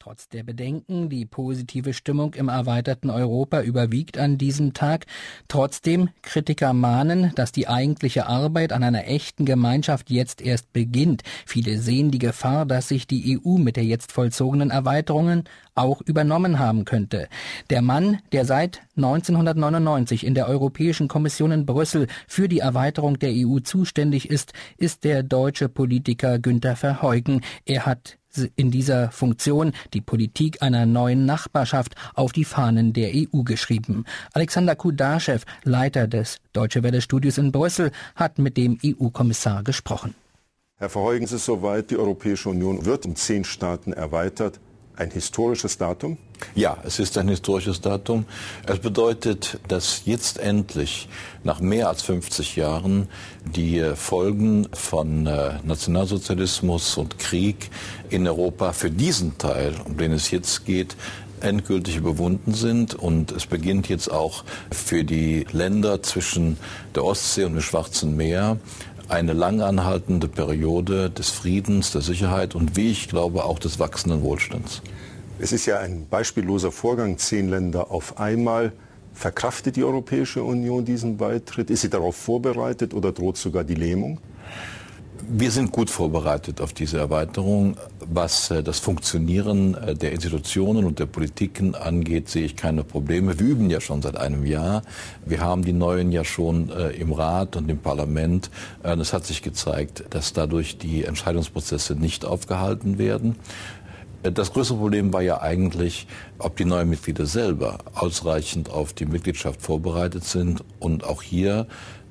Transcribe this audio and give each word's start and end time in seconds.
Trotz 0.00 0.28
der 0.28 0.44
Bedenken, 0.44 1.08
die 1.08 1.26
positive 1.26 1.92
Stimmung 1.92 2.34
im 2.34 2.48
erweiterten 2.48 3.10
Europa 3.10 3.62
überwiegt 3.62 4.16
an 4.16 4.38
diesem 4.38 4.72
Tag. 4.72 5.06
Trotzdem 5.48 6.10
Kritiker 6.22 6.72
mahnen, 6.72 7.32
dass 7.34 7.50
die 7.50 7.66
eigentliche 7.66 8.26
Arbeit 8.26 8.72
an 8.72 8.84
einer 8.84 9.08
echten 9.08 9.44
Gemeinschaft 9.44 10.08
jetzt 10.10 10.40
erst 10.40 10.72
beginnt. 10.72 11.24
Viele 11.46 11.78
sehen 11.78 12.12
die 12.12 12.20
Gefahr, 12.20 12.64
dass 12.64 12.86
sich 12.86 13.08
die 13.08 13.40
EU 13.44 13.58
mit 13.58 13.74
der 13.74 13.84
jetzt 13.84 14.12
vollzogenen 14.12 14.70
Erweiterungen 14.70 15.42
auch 15.74 16.00
übernommen 16.02 16.60
haben 16.60 16.84
könnte. 16.84 17.28
Der 17.68 17.82
Mann, 17.82 18.18
der 18.30 18.44
seit 18.44 18.82
1999 18.96 20.24
in 20.24 20.34
der 20.34 20.48
Europäischen 20.48 21.08
Kommission 21.08 21.50
in 21.50 21.66
Brüssel 21.66 22.06
für 22.28 22.48
die 22.48 22.60
Erweiterung 22.60 23.18
der 23.18 23.32
EU 23.32 23.58
zuständig 23.58 24.30
ist, 24.30 24.52
ist 24.76 25.02
der 25.02 25.24
deutsche 25.24 25.68
Politiker 25.68 26.38
Günter 26.38 26.76
Verheugen. 26.76 27.42
Er 27.64 27.84
hat 27.84 28.18
in 28.56 28.70
dieser 28.70 29.10
Funktion 29.10 29.72
die 29.94 30.00
Politik 30.00 30.62
einer 30.62 30.86
neuen 30.86 31.26
Nachbarschaft 31.26 31.94
auf 32.14 32.32
die 32.32 32.44
Fahnen 32.44 32.92
der 32.92 33.10
EU 33.14 33.42
geschrieben. 33.42 34.04
Alexander 34.32 34.76
Kudaschew, 34.76 35.40
Leiter 35.64 36.06
des 36.06 36.38
Deutsche 36.52 36.82
Welle 36.82 37.00
Studios 37.00 37.38
in 37.38 37.52
Brüssel, 37.52 37.92
hat 38.14 38.38
mit 38.38 38.56
dem 38.56 38.78
EU-Kommissar 38.84 39.62
gesprochen. 39.62 40.14
Herr 40.76 40.90
Verheugen, 40.90 41.24
es 41.24 41.32
ist 41.32 41.44
soweit, 41.44 41.90
die 41.90 41.96
Europäische 41.96 42.50
Union 42.50 42.84
wird 42.84 43.04
um 43.04 43.16
zehn 43.16 43.44
Staaten 43.44 43.92
erweitert 43.92 44.60
ein 44.98 45.10
historisches 45.10 45.78
Datum? 45.78 46.18
Ja, 46.54 46.78
es 46.84 46.98
ist 46.98 47.16
ein 47.18 47.28
historisches 47.28 47.80
Datum. 47.80 48.24
Es 48.66 48.78
bedeutet, 48.80 49.58
dass 49.68 50.02
jetzt 50.04 50.38
endlich 50.38 51.08
nach 51.44 51.60
mehr 51.60 51.88
als 51.88 52.02
50 52.02 52.56
Jahren 52.56 53.08
die 53.44 53.82
Folgen 53.94 54.66
von 54.72 55.26
äh, 55.26 55.54
Nationalsozialismus 55.64 56.96
und 56.96 57.18
Krieg 57.18 57.70
in 58.10 58.26
Europa 58.26 58.72
für 58.72 58.90
diesen 58.90 59.38
Teil, 59.38 59.74
um 59.84 59.96
den 59.96 60.12
es 60.12 60.30
jetzt 60.30 60.66
geht, 60.66 60.96
endgültig 61.40 61.96
überwunden 61.96 62.54
sind. 62.54 62.94
Und 62.94 63.30
es 63.30 63.46
beginnt 63.46 63.88
jetzt 63.88 64.10
auch 64.10 64.44
für 64.72 65.04
die 65.04 65.46
Länder 65.52 66.02
zwischen 66.02 66.58
der 66.94 67.04
Ostsee 67.04 67.44
und 67.44 67.54
dem 67.54 67.62
Schwarzen 67.62 68.16
Meer 68.16 68.58
eine 69.08 69.32
lang 69.32 69.60
anhaltende 69.60 70.28
Periode 70.28 71.10
des 71.10 71.30
Friedens, 71.30 71.92
der 71.92 72.02
Sicherheit 72.02 72.54
und 72.54 72.76
wie 72.76 72.90
ich 72.90 73.08
glaube 73.08 73.44
auch 73.44 73.58
des 73.58 73.78
wachsenden 73.78 74.22
Wohlstands. 74.22 74.82
Es 75.38 75.52
ist 75.52 75.66
ja 75.66 75.78
ein 75.78 76.06
beispielloser 76.08 76.72
Vorgang, 76.72 77.16
zehn 77.18 77.48
Länder 77.48 77.90
auf 77.90 78.18
einmal. 78.18 78.72
Verkraftet 79.14 79.76
die 79.76 79.84
Europäische 79.84 80.42
Union 80.42 80.84
diesen 80.84 81.16
Beitritt? 81.16 81.70
Ist 81.70 81.82
sie 81.82 81.90
darauf 81.90 82.16
vorbereitet 82.16 82.92
oder 82.94 83.12
droht 83.12 83.36
sogar 83.36 83.64
die 83.64 83.74
Lähmung? 83.74 84.20
Wir 85.26 85.50
sind 85.50 85.72
gut 85.72 85.90
vorbereitet 85.90 86.60
auf 86.60 86.72
diese 86.72 86.98
Erweiterung. 86.98 87.76
Was 88.00 88.50
äh, 88.50 88.62
das 88.62 88.78
Funktionieren 88.78 89.74
äh, 89.74 89.94
der 89.94 90.12
Institutionen 90.12 90.84
und 90.84 90.98
der 90.98 91.06
Politiken 91.06 91.74
angeht, 91.74 92.28
sehe 92.28 92.44
ich 92.44 92.56
keine 92.56 92.84
Probleme. 92.84 93.38
Wir 93.38 93.46
üben 93.46 93.68
ja 93.70 93.80
schon 93.80 94.00
seit 94.00 94.16
einem 94.16 94.46
Jahr. 94.46 94.82
Wir 95.26 95.40
haben 95.40 95.64
die 95.64 95.72
neuen 95.72 96.12
ja 96.12 96.24
schon 96.24 96.70
äh, 96.70 96.90
im 96.90 97.12
Rat 97.12 97.56
und 97.56 97.68
im 97.68 97.78
Parlament. 97.78 98.50
es 98.82 99.12
hat 99.12 99.26
sich 99.26 99.42
gezeigt, 99.42 100.04
dass 100.10 100.32
dadurch 100.32 100.78
die 100.78 101.04
Entscheidungsprozesse 101.04 101.94
nicht 101.94 102.24
aufgehalten 102.24 102.98
werden. 102.98 103.36
Das 104.22 104.52
größere 104.52 104.78
Problem 104.78 105.12
war 105.12 105.22
ja 105.22 105.40
eigentlich, 105.40 106.06
ob 106.38 106.56
die 106.56 106.64
neuen 106.64 106.90
Mitglieder 106.90 107.26
selber 107.26 107.78
ausreichend 107.94 108.70
auf 108.70 108.92
die 108.92 109.06
Mitgliedschaft 109.06 109.62
vorbereitet 109.62 110.24
sind. 110.24 110.64
Und 110.80 111.04
auch 111.04 111.22
hier 111.22 111.66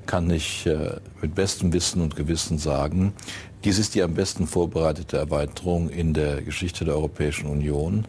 kann 0.07 0.29
ich 0.31 0.65
äh, 0.65 0.97
mit 1.21 1.35
bestem 1.35 1.71
Wissen 1.73 2.01
und 2.01 2.15
Gewissen 2.15 2.57
sagen, 2.57 3.13
dies 3.63 3.77
ist 3.77 3.95
die 3.95 4.01
am 4.01 4.13
besten 4.13 4.47
vorbereitete 4.47 5.17
Erweiterung 5.17 5.89
in 5.89 6.13
der 6.13 6.41
Geschichte 6.41 6.85
der 6.85 6.95
Europäischen 6.95 7.47
Union. 7.47 8.05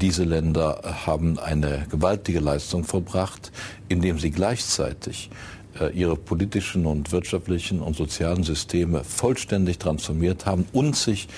Diese 0.00 0.24
Länder 0.24 0.80
haben 1.06 1.38
eine 1.38 1.86
gewaltige 1.90 2.40
Leistung 2.40 2.84
verbracht, 2.84 3.52
indem 3.88 4.18
sie 4.18 4.30
gleichzeitig 4.30 5.30
äh, 5.78 5.92
ihre 5.92 6.16
politischen 6.16 6.86
und 6.86 7.12
wirtschaftlichen 7.12 7.80
und 7.80 7.96
sozialen 7.96 8.42
Systeme 8.42 9.04
vollständig 9.04 9.78
transformiert 9.78 10.46
haben 10.46 10.66
und 10.72 10.96
sich 10.96 11.28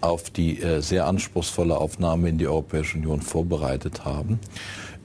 auf 0.00 0.30
die 0.30 0.60
äh, 0.60 0.80
sehr 0.80 1.06
anspruchsvolle 1.06 1.76
Aufnahme 1.76 2.28
in 2.28 2.38
die 2.38 2.48
Europäische 2.48 2.98
Union 2.98 3.22
vorbereitet 3.22 4.04
haben. 4.04 4.40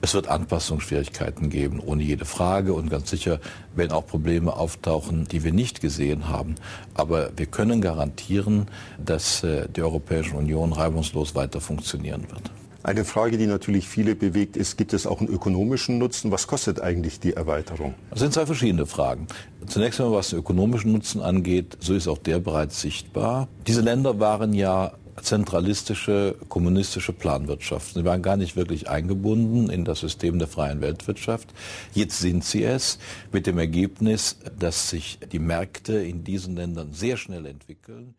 Es 0.02 0.13
wird 0.13 0.28
Anpassungsschwierigkeiten 0.28 1.50
geben, 1.50 1.80
ohne 1.80 2.03
jede 2.03 2.25
Frage. 2.25 2.74
Und 2.74 2.90
ganz 2.90 3.09
sicher 3.09 3.40
werden 3.75 3.91
auch 3.91 4.06
Probleme 4.06 4.56
auftauchen, 4.56 5.28
die 5.28 5.44
wir 5.44 5.52
nicht 5.52 5.81
gesehen 5.81 6.30
haben. 6.30 6.56
Aber 6.94 7.31
wir 7.35 7.47
können 7.47 7.81
garantieren, 7.81 8.68
dass 9.03 9.44
äh, 9.44 9.68
die 9.68 9.81
Europäische 9.81 10.36
Union 10.36 10.74
reibungslos 10.74 11.34
weiter 11.34 11.62
funktionieren 11.62 12.24
wird. 12.30 12.52
Eine 12.84 13.03
Frage, 13.03 13.38
die 13.38 13.47
natürlich 13.47 13.88
viele 13.88 14.16
bewegt, 14.16 14.56
ist, 14.56 14.78
gibt 14.78 14.94
es 14.94 15.06
auch 15.07 15.19
einen 15.19 15.30
ökonomischen 15.30 15.97
Nutzen? 15.97 16.31
Was 16.31 16.47
kostet 16.47 16.80
eigentlich 16.80 17.19
die 17.19 17.34
Erweiterung? 17.34 17.96
Das 18.12 18.19
sind 18.19 18.34
zwei 18.34 18.46
verschiedene 18.46 18.86
Fragen. 18.86 19.28
Zunächst 19.66 20.00
einmal, 20.00 20.19
was 20.19 20.30
den 20.30 20.40
ökonomischen 20.40 20.94
Nutzen 20.94 21.22
angeht, 21.22 21.75
so 21.81 21.94
ist 21.94 22.07
auch 22.07 22.19
der 22.19 22.40
bereits 22.40 22.80
sichtbar. 22.80 23.50
Diese 23.66 23.81
Länder 23.81 24.22
waren 24.22 24.53
ja 24.53 24.94
zentralistische 25.22 26.35
kommunistische 26.50 27.13
Planwirtschaft. 27.13 27.94
Sie 27.94 28.05
waren 28.05 28.22
gar 28.22 28.38
nicht 28.38 28.55
wirklich 28.55 28.89
eingebunden 28.89 29.69
in 29.69 29.85
das 29.85 30.00
System 30.00 30.39
der 30.39 30.47
freien 30.47 30.81
Weltwirtschaft. 30.81 31.53
Jetzt 31.94 32.19
sind 32.19 32.44
sie 32.44 32.63
es 32.63 33.00
mit 33.31 33.47
dem 33.47 33.57
Ergebnis, 33.57 34.38
dass 34.57 34.89
sich 34.89 35.19
die 35.31 35.39
Märkte 35.39 35.94
in 35.94 36.23
diesen 36.23 36.56
Ländern 36.56 36.94
sehr 36.94 37.17
schnell 37.17 37.45
entwickeln. 37.45 38.16